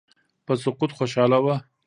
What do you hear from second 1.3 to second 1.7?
وه.